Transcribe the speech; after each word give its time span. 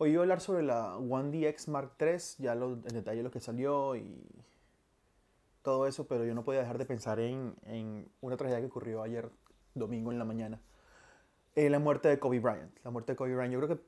Hoy 0.00 0.10
voy 0.10 0.18
a 0.18 0.20
hablar 0.22 0.40
sobre 0.40 0.62
la 0.62 0.96
One 0.96 1.36
DX 1.36 1.66
Mark 1.66 1.96
III, 1.98 2.18
ya 2.38 2.54
lo, 2.54 2.74
en 2.74 2.82
detalle 2.82 3.20
lo 3.24 3.32
que 3.32 3.40
salió 3.40 3.96
y 3.96 4.24
todo 5.62 5.88
eso, 5.88 6.06
pero 6.06 6.24
yo 6.24 6.36
no 6.36 6.44
podía 6.44 6.60
dejar 6.60 6.78
de 6.78 6.84
pensar 6.84 7.18
en, 7.18 7.56
en 7.64 8.08
una 8.20 8.36
tragedia 8.36 8.60
que 8.60 8.66
ocurrió 8.66 9.02
ayer 9.02 9.28
domingo 9.74 10.12
en 10.12 10.20
la 10.20 10.24
mañana. 10.24 10.60
Eh, 11.56 11.68
la 11.68 11.80
muerte 11.80 12.06
de 12.06 12.20
Kobe 12.20 12.38
Bryant. 12.38 12.78
La 12.84 12.92
muerte 12.92 13.12
de 13.12 13.16
Kobe 13.16 13.34
Bryant. 13.34 13.52
Yo 13.52 13.58
creo 13.58 13.76
que 13.76 13.82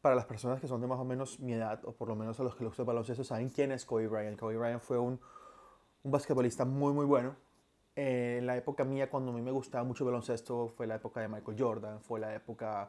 para 0.00 0.14
las 0.14 0.24
personas 0.24 0.62
que 0.62 0.66
son 0.66 0.80
de 0.80 0.86
más 0.86 0.98
o 0.98 1.04
menos 1.04 1.38
mi 1.40 1.52
edad, 1.52 1.84
o 1.84 1.92
por 1.92 2.08
lo 2.08 2.16
menos 2.16 2.40
a 2.40 2.42
los 2.42 2.54
que 2.54 2.64
les 2.64 2.70
gusta 2.70 2.84
el 2.84 2.86
baloncesto, 2.86 3.22
saben 3.22 3.50
quién 3.50 3.70
es 3.70 3.84
Kobe 3.84 4.08
Bryant. 4.08 4.38
Kobe 4.38 4.56
Bryant 4.56 4.80
fue 4.80 4.96
un, 4.96 5.20
un 6.04 6.10
basquetbolista 6.10 6.64
muy, 6.64 6.94
muy 6.94 7.04
bueno. 7.04 7.36
Eh, 7.96 8.36
en 8.38 8.46
la 8.46 8.56
época 8.56 8.82
mía, 8.82 9.10
cuando 9.10 9.32
a 9.32 9.34
mí 9.34 9.42
me 9.42 9.50
gustaba 9.50 9.84
mucho 9.84 10.04
el 10.04 10.06
baloncesto, 10.06 10.68
fue 10.68 10.86
la 10.86 10.94
época 10.94 11.20
de 11.20 11.28
Michael 11.28 11.56
Jordan, 11.60 12.00
fue 12.00 12.18
la 12.18 12.34
época 12.34 12.88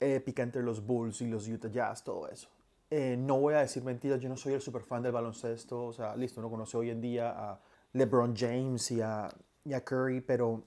épica 0.00 0.42
entre 0.42 0.62
los 0.62 0.84
Bulls 0.84 1.20
y 1.20 1.26
los 1.26 1.48
Utah 1.48 1.70
Jazz, 1.70 2.04
todo 2.04 2.28
eso. 2.28 2.48
Eh, 2.90 3.16
no 3.18 3.40
voy 3.40 3.54
a 3.54 3.60
decir 3.60 3.82
mentiras, 3.82 4.20
yo 4.20 4.28
no 4.28 4.36
soy 4.36 4.54
el 4.54 4.60
super 4.60 4.82
fan 4.82 5.02
del 5.02 5.12
baloncesto, 5.12 5.86
o 5.86 5.92
sea, 5.92 6.14
listo, 6.14 6.40
uno 6.40 6.50
conoce 6.50 6.76
hoy 6.76 6.90
en 6.90 7.00
día 7.00 7.30
a 7.30 7.60
LeBron 7.92 8.36
James 8.36 8.90
y 8.92 9.00
a, 9.00 9.26
a 9.26 9.80
Curry, 9.80 10.20
pero 10.20 10.62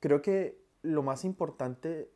creo 0.00 0.20
que 0.20 0.60
lo 0.82 1.02
más 1.02 1.24
importante 1.24 2.10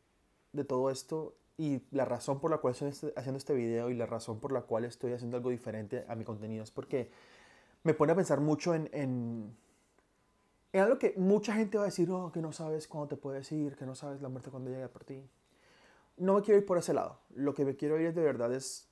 de 0.53 0.65
todo 0.65 0.91
esto 0.91 1.37
y 1.57 1.83
la 1.91 2.05
razón 2.05 2.41
por 2.41 2.51
la 2.51 2.59
cual 2.59 2.75
estoy 2.75 3.13
haciendo 3.17 3.39
este 3.39 3.55
video 3.55 3.91
y 3.91 3.95
la 3.95 4.07
razón 4.07 4.41
por 4.41 4.53
la 4.53 4.63
cual 4.63 4.85
estoy 4.85 5.13
haciendo 5.13 5.37
algo 5.37 5.51
diferente 5.51 6.05
a 6.09 6.17
mi 6.17 6.25
contenido 6.25 6.65
es 6.65 6.71
porque 6.71 7.11
me 7.85 7.95
pone 7.95 8.13
a 8.13 8.17
pensar 8.17 8.41
mucho 8.41 8.75
en, 8.75 8.91
en, 8.93 9.57
en 10.73 10.81
algo 10.81 10.99
que 10.99 11.15
mucha 11.17 11.55
gente 11.55 11.79
va 11.79 11.85
a 11.85 11.87
decir, 11.87 12.11
oh, 12.11 12.33
que 12.33 12.43
no 12.43 12.53
sabes 12.53 12.89
cuándo 12.89 13.09
te 13.09 13.17
puedes 13.17 13.51
ir, 13.53 13.77
que 13.77 13.87
no 13.87 13.95
sabes 13.95 14.21
la 14.21 14.29
muerte 14.29 14.51
cuando 14.51 14.71
llega 14.71 14.89
por 14.89 15.05
ti. 15.05 15.23
No 16.17 16.35
me 16.35 16.43
quiero 16.43 16.59
ir 16.59 16.67
por 16.67 16.79
ese 16.79 16.95
lado. 16.95 17.21
Lo 17.35 17.55
que 17.55 17.65
me 17.65 17.77
quiero 17.77 18.01
ir 18.01 18.15
de 18.15 18.23
verdad 18.23 18.53
es 18.53 18.89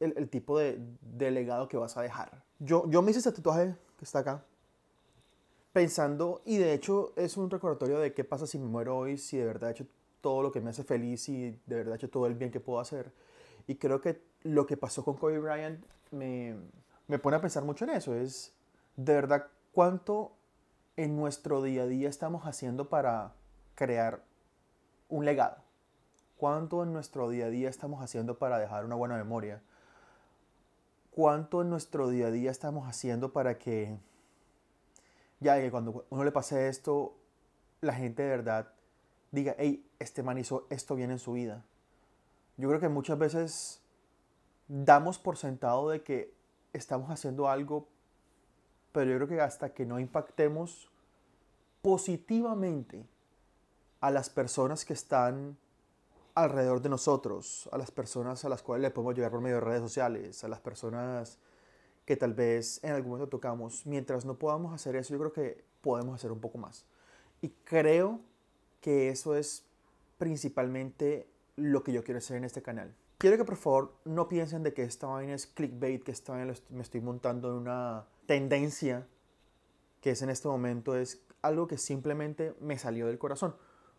el, 0.00 0.14
el 0.16 0.28
tipo 0.28 0.58
de, 0.58 0.78
de, 1.00 1.30
legado 1.30 1.68
que 1.68 1.76
vas 1.76 1.96
a 1.96 2.02
dejar. 2.02 2.44
Yo, 2.58 2.88
yo 2.88 3.02
me 3.02 3.10
hice 3.10 3.20
este 3.20 3.32
tatuaje 3.32 3.74
que 3.98 4.04
está 4.04 4.20
acá 4.20 4.44
pensando, 5.76 6.40
y 6.46 6.56
de 6.56 6.72
hecho 6.72 7.12
es 7.16 7.36
un 7.36 7.50
recordatorio 7.50 7.98
de 7.98 8.14
qué 8.14 8.24
pasa 8.24 8.46
si 8.46 8.58
me 8.58 8.64
muero 8.64 8.96
hoy, 8.96 9.18
si 9.18 9.36
de 9.36 9.44
verdad 9.44 9.68
he 9.68 9.72
hecho 9.72 9.86
todo 10.22 10.40
lo 10.40 10.50
que 10.50 10.62
me 10.62 10.70
hace 10.70 10.84
feliz 10.84 11.28
y 11.28 11.50
de 11.66 11.76
verdad 11.76 11.92
he 11.92 11.96
hecho 11.96 12.08
todo 12.08 12.26
el 12.26 12.34
bien 12.34 12.50
que 12.50 12.60
puedo 12.60 12.80
hacer. 12.80 13.12
Y 13.66 13.74
creo 13.74 14.00
que 14.00 14.22
lo 14.42 14.66
que 14.66 14.78
pasó 14.78 15.04
con 15.04 15.18
Kobe 15.18 15.38
Bryant 15.38 15.84
me, 16.12 16.56
me 17.08 17.18
pone 17.18 17.36
a 17.36 17.42
pensar 17.42 17.62
mucho 17.62 17.84
en 17.84 17.90
eso. 17.90 18.14
Es 18.14 18.54
de 18.96 19.12
verdad 19.12 19.48
cuánto 19.72 20.32
en 20.96 21.14
nuestro 21.14 21.62
día 21.62 21.82
a 21.82 21.86
día 21.86 22.08
estamos 22.08 22.46
haciendo 22.46 22.88
para 22.88 23.34
crear 23.74 24.24
un 25.10 25.26
legado. 25.26 25.58
Cuánto 26.36 26.82
en 26.82 26.92
nuestro 26.92 27.30
día 27.30 27.46
a 27.46 27.50
día 27.50 27.70
estamos 27.70 28.02
haciendo 28.02 28.38
para 28.38 28.58
dejar 28.58 28.84
una 28.84 28.94
buena 28.94 29.16
memoria. 29.16 29.62
Cuánto 31.12 31.62
en 31.62 31.70
nuestro 31.70 32.08
día 32.08 32.26
a 32.26 32.30
día 32.30 32.50
estamos 32.50 32.86
haciendo 32.86 33.32
para 33.32 33.58
que 33.58 33.98
ya 35.40 35.60
que 35.60 35.70
cuando 35.70 36.04
uno 36.10 36.24
le 36.24 36.32
pase 36.32 36.68
esto, 36.68 37.14
la 37.80 37.94
gente 37.94 38.22
de 38.22 38.28
verdad 38.28 38.68
diga, 39.30 39.54
hey, 39.58 39.86
este 39.98 40.22
man 40.22 40.38
hizo 40.38 40.66
esto 40.70 40.94
bien 40.94 41.10
en 41.10 41.18
su 41.18 41.32
vida. 41.32 41.64
Yo 42.56 42.68
creo 42.68 42.80
que 42.80 42.88
muchas 42.88 43.18
veces 43.18 43.80
damos 44.68 45.18
por 45.18 45.36
sentado 45.36 45.90
de 45.90 46.02
que 46.02 46.32
estamos 46.72 47.10
haciendo 47.10 47.48
algo, 47.48 47.86
pero 48.92 49.10
yo 49.10 49.16
creo 49.16 49.28
que 49.28 49.40
hasta 49.40 49.70
que 49.74 49.84
no 49.84 50.00
impactemos 50.00 50.90
positivamente 51.82 53.04
a 54.00 54.10
las 54.10 54.30
personas 54.30 54.84
que 54.84 54.92
están 54.92 55.56
alrededor 56.36 56.82
de 56.82 56.90
nosotros, 56.90 57.68
a 57.72 57.78
las 57.78 57.90
personas 57.90 58.44
a 58.44 58.50
las 58.50 58.62
cuales 58.62 58.82
le 58.82 58.90
podemos 58.90 59.14
llegar 59.14 59.30
por 59.30 59.40
medio 59.40 59.56
de 59.56 59.62
redes 59.62 59.80
sociales, 59.80 60.44
a 60.44 60.48
las 60.48 60.60
personas 60.60 61.38
que 62.04 62.14
tal 62.14 62.34
vez 62.34 62.78
en 62.84 62.92
algún 62.92 63.12
momento 63.12 63.30
tocamos. 63.30 63.86
Mientras 63.86 64.24
no 64.26 64.38
podamos 64.38 64.74
hacer 64.74 64.96
eso, 64.96 65.14
yo 65.14 65.18
creo 65.18 65.32
que 65.32 65.64
podemos 65.80 66.14
hacer 66.14 66.30
un 66.30 66.40
poco 66.40 66.58
más. 66.58 66.84
Y 67.40 67.48
creo 67.64 68.20
que 68.82 69.08
eso 69.08 69.34
es 69.34 69.64
principalmente 70.18 71.26
lo 71.56 71.82
que 71.82 71.92
yo 71.92 72.04
quiero 72.04 72.18
hacer 72.18 72.36
en 72.36 72.44
este 72.44 72.62
canal. 72.62 72.94
Quiero 73.16 73.38
que 73.38 73.44
por 73.46 73.56
favor 73.56 73.94
no 74.04 74.28
piensen 74.28 74.62
de 74.62 74.74
que 74.74 74.82
esta 74.82 75.06
vaina 75.06 75.32
es 75.32 75.46
clickbait, 75.46 76.04
que 76.04 76.12
esta 76.12 76.34
vaina 76.34 76.52
me 76.68 76.82
estoy 76.82 77.00
montando 77.00 77.50
en 77.50 77.56
una 77.56 78.04
tendencia 78.26 79.06
que 80.02 80.10
es 80.10 80.20
en 80.20 80.28
este 80.28 80.48
momento, 80.48 80.96
es 80.96 81.22
algo 81.40 81.66
que 81.66 81.78
simplemente 81.78 82.54
me 82.60 82.78
salió 82.78 83.06
del 83.06 83.18
corazón. 83.18 83.56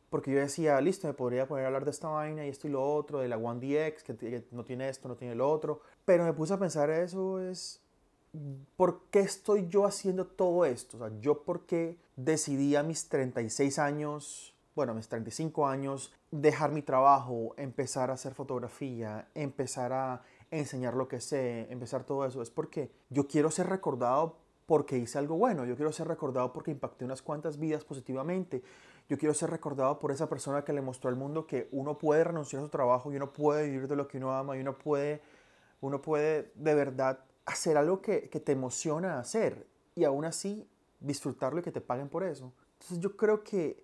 Porque 0.10 0.32
yo 0.32 0.40
decía, 0.40 0.80
listo, 0.82 1.08
me 1.08 1.14
podría 1.14 1.48
poner 1.48 1.66
a 1.66 1.68
hablar 1.68 1.86
de 1.86 1.92
esta 1.92 2.08
vaina 2.08 2.46
y 2.46 2.50
esto 2.50 2.68
y 2.68 2.72
lo 2.72 2.84
otro, 2.84 3.20
de 3.20 3.28
la 3.28 3.38
One 3.38 3.60
DX, 3.60 4.04
que 4.04 4.44
no 4.52 4.64
tiene 4.64 4.90
esto, 4.90 5.08
no 5.08 5.16
tiene 5.16 5.36
lo 5.36 5.50
otro. 5.50 5.82
Pero 6.06 6.24
me 6.24 6.34
puse 6.34 6.54
a 6.54 6.60
pensar, 6.60 6.90
eso 6.90 7.40
es 7.42 7.82
¿por 8.76 9.02
qué 9.10 9.20
estoy 9.20 9.68
yo 9.68 9.86
haciendo 9.86 10.26
todo 10.26 10.66
esto? 10.66 10.98
O 10.98 11.00
sea, 11.00 11.20
yo 11.20 11.44
por 11.44 11.66
qué 11.66 11.98
decidí 12.16 12.76
a 12.76 12.84
mis 12.84 13.10
36 13.10 13.80
años, 13.80 14.54
bueno, 14.76 14.92
a 14.92 14.96
mis 14.96 15.08
35 15.08 15.68
años, 15.68 16.14
dejar 16.32 16.72
mi 16.72 16.82
trabajo, 16.82 17.54
empezar 17.58 18.10
a 18.10 18.14
hacer 18.14 18.34
fotografía, 18.34 19.28
empezar 19.34 19.94
a 19.94 20.22
enseñar 20.52 20.94
lo 20.94 21.08
que 21.08 21.20
sé, 21.22 21.68
empezar 21.72 22.04
todo 22.04 22.26
eso. 22.26 22.42
Es 22.42 22.50
porque 22.50 22.92
yo 23.10 23.28
quiero 23.28 23.52
ser 23.52 23.68
recordado 23.68 24.38
porque 24.68 24.98
hice 24.98 25.18
algo 25.18 25.38
bueno, 25.38 25.66
yo 25.66 25.76
quiero 25.76 25.92
ser 25.92 26.08
recordado 26.08 26.54
porque 26.54 26.72
impacté 26.72 27.06
unas 27.06 27.22
cuantas 27.22 27.58
vidas 27.58 27.86
positivamente, 27.86 28.62
yo 29.10 29.18
quiero 29.18 29.34
ser 29.34 29.50
recordado 29.50 29.98
por 29.98 30.12
esa 30.12 30.28
persona 30.28 30.64
que 30.64 30.74
le 30.74 30.82
mostró 30.82 31.10
al 31.10 31.16
mundo 31.16 31.48
que 31.48 31.70
uno 31.72 31.98
puede 31.98 32.26
renunciar 32.26 32.62
a 32.62 32.66
su 32.66 32.70
trabajo 32.70 33.12
y 33.12 33.16
uno 33.16 33.32
puede 33.32 33.66
vivir 33.66 33.88
de 33.88 33.96
lo 33.96 34.10
que 34.10 34.18
uno 34.18 34.34
ama 34.34 34.58
y 34.58 34.60
uno 34.60 34.78
puede, 34.78 35.22
uno 35.80 36.02
puede 36.02 36.52
de 36.56 36.76
verdad 36.76 37.20
hacer 37.46 37.78
algo 37.78 38.02
que, 38.02 38.30
que, 38.30 38.42
te 38.42 38.52
emociona 38.52 39.20
hacer 39.20 39.66
y 39.96 40.04
aún 40.04 40.26
así 40.26 40.68
disfrutarlo 41.00 41.62
y 41.62 41.64
que 41.64 41.72
te 41.72 41.80
paguen 41.80 42.10
por 42.10 42.26
eso. 42.26 42.52
Entonces 42.74 43.00
yo 43.00 43.16
creo 43.16 43.46
que 43.46 43.82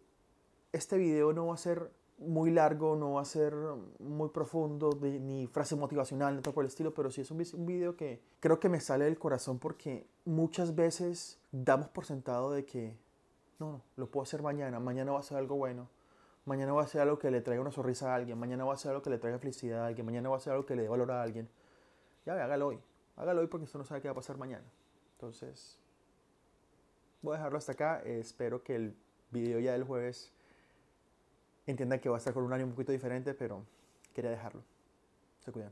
este 0.74 0.98
video 0.98 1.32
no 1.32 1.48
va 1.48 1.54
a 1.54 1.58
ser 1.58 1.90
muy 2.28 2.52
largo, 2.52 2.96
no 2.96 3.14
va 3.14 3.22
a 3.22 3.26
ser 3.26 3.54
muy 4.00 4.30
profundo, 4.30 4.98
ni 5.02 5.48
frase 5.48 5.76
motivacional, 5.76 6.36
ni 6.36 6.42
todo 6.42 6.54
por 6.54 6.64
el 6.64 6.70
estilo, 6.70 6.94
pero 6.94 7.12
sí 7.12 7.22
es 7.22 7.32
un, 7.32 7.44
un 7.54 7.66
video 7.66 7.96
que 7.96 8.22
creo 8.40 8.60
que 8.60 8.70
me 8.70 8.80
sale 8.80 9.06
del 9.06 9.18
corazón 9.18 9.60
porque 9.60 10.08
muchas 10.26 10.76
veces 10.76 11.40
damos 11.52 11.90
por 11.90 12.06
sentado 12.06 12.52
de 12.52 12.66
que 12.66 12.98
no, 13.60 13.72
no, 13.72 13.82
lo 13.96 14.08
puedo 14.08 14.24
hacer 14.24 14.42
mañana, 14.42 14.80
mañana 14.80 15.12
va 15.12 15.20
a 15.20 15.24
ser 15.24 15.38
algo 15.38 15.56
bueno, 15.56 15.88
mañana 16.46 16.74
va 16.74 16.84
a 16.84 16.88
ser 16.88 17.02
algo 17.02 17.20
que 17.20 17.32
le 17.32 17.42
traiga 17.42 17.62
una 17.62 17.72
sonrisa 17.72 18.12
a 18.12 18.16
alguien, 18.16 18.38
mañana 18.38 18.66
va 18.66 18.74
a 18.74 18.78
ser 18.78 18.92
algo 18.92 19.02
que 19.04 19.10
le 19.10 19.18
traiga 19.18 19.40
felicidad 19.40 19.84
a 19.84 19.88
alguien, 19.88 20.06
mañana 20.06 20.30
va 20.30 20.38
a 20.38 20.40
ser 20.40 20.54
algo 20.54 20.66
que 20.66 20.76
le 20.76 20.84
dé 20.84 20.90
valor 20.90 21.12
a 21.12 21.22
alguien. 21.22 21.50
Ya, 22.26 22.34
hágalo 22.42 22.68
hoy 22.68 22.80
hágalo 23.16 23.42
hoy 23.42 23.48
porque 23.48 23.66
usted 23.66 23.80
no 23.80 23.86
sabe 23.86 24.02
qué 24.02 24.08
va 24.08 24.14
a 24.14 24.16
pasar 24.16 24.38
mañana. 24.38 24.66
Entonces, 25.16 25.78
voy 27.22 27.36
a 27.36 27.38
dejarlo 27.38 27.58
hasta 27.58 27.74
acá. 27.74 28.00
espero 28.06 28.64
que 28.64 28.76
el 28.76 28.96
video 29.32 29.60
ya 29.60 29.74
del 29.74 29.84
jueves 29.84 30.32
entiendan 31.72 32.00
que 32.00 32.10
va 32.10 32.16
a 32.16 32.20
estar 32.20 32.34
con 32.34 32.44
un 32.44 32.54
año 32.54 32.66
un 32.66 32.72
poquito 32.72 32.92
diferente, 32.92 33.34
pero 33.34 33.66
quería 34.14 34.32
dejarlo. 34.32 34.64
Se 35.40 35.52
cuidan. 35.52 35.72